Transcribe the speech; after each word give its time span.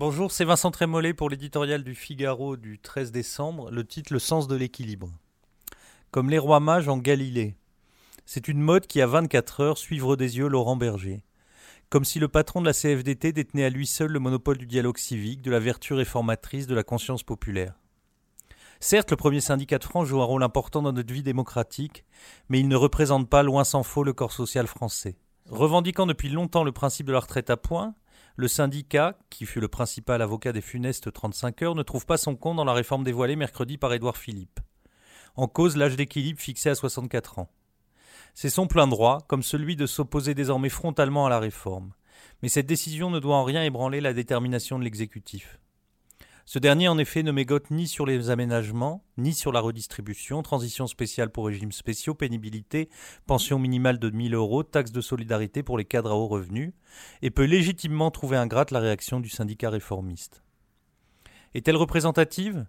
Bonjour, 0.00 0.32
c'est 0.32 0.46
Vincent 0.46 0.70
Trémollet 0.70 1.12
pour 1.12 1.28
l'éditorial 1.28 1.84
du 1.84 1.94
Figaro 1.94 2.56
du 2.56 2.78
13 2.78 3.12
décembre, 3.12 3.70
le 3.70 3.86
titre 3.86 4.14
Le 4.14 4.18
sens 4.18 4.48
de 4.48 4.56
l'équilibre. 4.56 5.10
Comme 6.10 6.30
les 6.30 6.38
rois 6.38 6.58
mages 6.58 6.88
en 6.88 6.96
Galilée. 6.96 7.54
C'est 8.24 8.48
une 8.48 8.62
mode 8.62 8.86
qui 8.86 9.02
a 9.02 9.06
24 9.06 9.60
heures 9.60 9.76
suivre 9.76 10.16
des 10.16 10.38
yeux 10.38 10.48
Laurent 10.48 10.76
Berger. 10.76 11.22
Comme 11.90 12.06
si 12.06 12.18
le 12.18 12.28
patron 12.28 12.62
de 12.62 12.66
la 12.66 12.72
CFDT 12.72 13.34
détenait 13.34 13.66
à 13.66 13.68
lui 13.68 13.86
seul 13.86 14.10
le 14.10 14.20
monopole 14.20 14.56
du 14.56 14.66
dialogue 14.66 14.96
civique, 14.96 15.42
de 15.42 15.50
la 15.50 15.60
vertu 15.60 15.92
réformatrice, 15.92 16.66
de 16.66 16.74
la 16.74 16.82
conscience 16.82 17.22
populaire. 17.22 17.74
Certes, 18.80 19.10
le 19.10 19.18
premier 19.18 19.42
syndicat 19.42 19.76
de 19.76 19.84
France 19.84 20.08
joue 20.08 20.22
un 20.22 20.24
rôle 20.24 20.42
important 20.42 20.80
dans 20.80 20.94
notre 20.94 21.12
vie 21.12 21.22
démocratique, 21.22 22.06
mais 22.48 22.58
il 22.58 22.68
ne 22.68 22.76
représente 22.76 23.28
pas, 23.28 23.42
loin 23.42 23.64
s'en 23.64 23.82
faut, 23.82 24.02
le 24.02 24.14
corps 24.14 24.32
social 24.32 24.66
français. 24.66 25.18
Revendiquant 25.50 26.06
depuis 26.06 26.30
longtemps 26.30 26.64
le 26.64 26.72
principe 26.72 27.06
de 27.06 27.12
la 27.12 27.20
retraite 27.20 27.50
à 27.50 27.58
points, 27.58 27.94
le 28.40 28.48
syndicat, 28.48 29.18
qui 29.28 29.44
fut 29.44 29.60
le 29.60 29.68
principal 29.68 30.22
avocat 30.22 30.52
des 30.52 30.62
funestes 30.62 31.12
35 31.12 31.60
heures, 31.62 31.74
ne 31.74 31.82
trouve 31.82 32.06
pas 32.06 32.16
son 32.16 32.36
compte 32.36 32.56
dans 32.56 32.64
la 32.64 32.72
réforme 32.72 33.04
dévoilée 33.04 33.36
mercredi 33.36 33.76
par 33.76 33.92
Édouard 33.92 34.16
Philippe. 34.16 34.60
En 35.36 35.46
cause 35.46 35.76
l'âge 35.76 35.94
d'équilibre 35.94 36.40
fixé 36.40 36.70
à 36.70 36.74
64 36.74 37.38
ans. 37.38 37.50
C'est 38.34 38.48
son 38.48 38.66
plein 38.66 38.86
droit, 38.86 39.18
comme 39.28 39.42
celui 39.42 39.76
de 39.76 39.84
s'opposer 39.86 40.34
désormais 40.34 40.70
frontalement 40.70 41.26
à 41.26 41.30
la 41.30 41.38
réforme. 41.38 41.92
Mais 42.42 42.48
cette 42.48 42.66
décision 42.66 43.10
ne 43.10 43.20
doit 43.20 43.36
en 43.36 43.44
rien 43.44 43.62
ébranler 43.62 44.00
la 44.00 44.14
détermination 44.14 44.78
de 44.78 44.84
l'exécutif. 44.84 45.60
Ce 46.52 46.58
dernier, 46.58 46.88
en 46.88 46.98
effet, 46.98 47.22
ne 47.22 47.30
mégote 47.30 47.70
ni 47.70 47.86
sur 47.86 48.06
les 48.06 48.28
aménagements, 48.28 49.04
ni 49.16 49.34
sur 49.34 49.52
la 49.52 49.60
redistribution, 49.60 50.42
transition 50.42 50.88
spéciale 50.88 51.30
pour 51.30 51.46
régimes 51.46 51.70
spéciaux, 51.70 52.14
pénibilité, 52.14 52.88
pension 53.24 53.60
minimale 53.60 54.00
de 54.00 54.10
1000 54.10 54.34
euros, 54.34 54.64
taxe 54.64 54.90
de 54.90 55.00
solidarité 55.00 55.62
pour 55.62 55.78
les 55.78 55.84
cadres 55.84 56.10
à 56.10 56.16
haut 56.16 56.26
revenus, 56.26 56.72
et 57.22 57.30
peut 57.30 57.44
légitimement 57.44 58.10
trouver 58.10 58.36
ingrate 58.36 58.72
la 58.72 58.80
réaction 58.80 59.20
du 59.20 59.28
syndicat 59.28 59.70
réformiste. 59.70 60.42
Est-elle 61.54 61.76
représentative? 61.76 62.66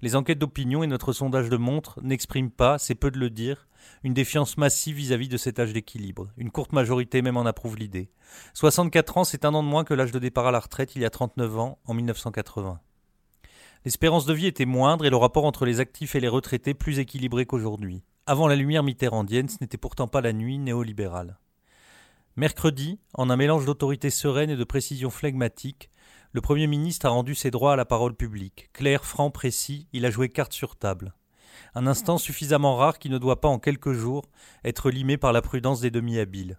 Les 0.00 0.16
enquêtes 0.16 0.38
d'opinion 0.38 0.82
et 0.82 0.86
notre 0.86 1.12
sondage 1.12 1.50
de 1.50 1.58
montre 1.58 2.00
n'expriment 2.02 2.50
pas, 2.50 2.78
c'est 2.78 2.94
peu 2.94 3.10
de 3.10 3.18
le 3.18 3.28
dire, 3.28 3.68
une 4.02 4.14
défiance 4.14 4.56
massive 4.56 4.96
vis-à-vis 4.96 5.26
-vis 5.26 5.32
de 5.32 5.36
cet 5.36 5.58
âge 5.58 5.74
d'équilibre. 5.74 6.30
Une 6.38 6.50
courte 6.50 6.72
majorité 6.72 7.20
même 7.20 7.36
en 7.36 7.44
approuve 7.44 7.76
l'idée. 7.76 8.10
64 8.54 9.18
ans, 9.18 9.24
c'est 9.24 9.44
un 9.44 9.52
an 9.52 9.62
de 9.62 9.68
moins 9.68 9.84
que 9.84 9.92
l'âge 9.92 10.10
de 10.10 10.18
départ 10.18 10.46
à 10.46 10.52
la 10.52 10.60
retraite 10.60 10.96
il 10.96 11.02
y 11.02 11.04
a 11.04 11.10
39 11.10 11.58
ans, 11.58 11.78
en 11.84 11.92
1980. 11.92 12.80
L'espérance 13.86 14.26
de 14.26 14.34
vie 14.34 14.46
était 14.46 14.66
moindre 14.66 15.06
et 15.06 15.10
le 15.10 15.16
rapport 15.16 15.46
entre 15.46 15.64
les 15.64 15.80
actifs 15.80 16.14
et 16.14 16.20
les 16.20 16.28
retraités 16.28 16.74
plus 16.74 16.98
équilibré 16.98 17.46
qu'aujourd'hui. 17.46 18.02
Avant 18.26 18.46
la 18.46 18.54
lumière 18.54 18.82
mitterrandienne, 18.82 19.48
ce 19.48 19.56
n'était 19.62 19.78
pourtant 19.78 20.06
pas 20.06 20.20
la 20.20 20.34
nuit 20.34 20.58
néolibérale. 20.58 21.38
Mercredi, 22.36 22.98
en 23.14 23.30
un 23.30 23.36
mélange 23.36 23.64
d'autorité 23.64 24.10
sereine 24.10 24.50
et 24.50 24.56
de 24.56 24.64
précision 24.64 25.08
flegmatique, 25.08 25.90
le 26.32 26.42
Premier 26.42 26.66
ministre 26.66 27.06
a 27.06 27.08
rendu 27.08 27.34
ses 27.34 27.50
droits 27.50 27.72
à 27.72 27.76
la 27.76 27.86
parole 27.86 28.14
publique. 28.14 28.68
Clair, 28.74 29.04
franc, 29.06 29.30
précis, 29.30 29.88
il 29.94 30.04
a 30.04 30.10
joué 30.10 30.28
carte 30.28 30.52
sur 30.52 30.76
table. 30.76 31.14
Un 31.74 31.86
instant 31.86 32.18
suffisamment 32.18 32.76
rare 32.76 32.98
qui 32.98 33.08
ne 33.08 33.18
doit 33.18 33.40
pas 33.40 33.48
en 33.48 33.58
quelques 33.58 33.92
jours 33.92 34.26
être 34.62 34.90
limé 34.90 35.16
par 35.16 35.32
la 35.32 35.40
prudence 35.40 35.80
des 35.80 35.90
demi-habiles. 35.90 36.58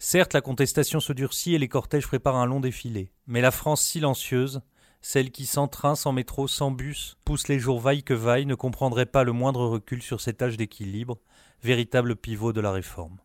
Certes, 0.00 0.34
la 0.34 0.40
contestation 0.40 0.98
se 0.98 1.12
durcit 1.12 1.54
et 1.54 1.58
les 1.58 1.68
cortèges 1.68 2.08
préparent 2.08 2.36
un 2.36 2.46
long 2.46 2.60
défilé, 2.60 3.12
mais 3.28 3.40
la 3.40 3.52
France 3.52 3.82
silencieuse, 3.82 4.60
celle 5.04 5.30
qui 5.30 5.44
sans 5.44 5.68
train, 5.68 5.96
sans 5.96 6.12
métro, 6.12 6.48
sans 6.48 6.70
bus, 6.70 7.18
pousse 7.26 7.48
les 7.48 7.58
jours 7.58 7.78
vaille 7.78 8.02
que 8.02 8.14
vaille, 8.14 8.46
ne 8.46 8.54
comprendrait 8.54 9.04
pas 9.04 9.22
le 9.22 9.32
moindre 9.32 9.66
recul 9.66 10.00
sur 10.00 10.22
cet 10.22 10.40
âge 10.40 10.56
d'équilibre, 10.56 11.18
véritable 11.62 12.16
pivot 12.16 12.54
de 12.54 12.62
la 12.62 12.72
réforme. 12.72 13.18